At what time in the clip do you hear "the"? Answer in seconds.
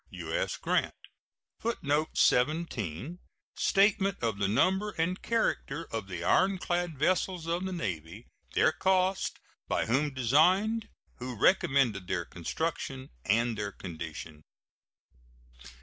4.39-4.47, 6.07-6.23, 7.65-7.71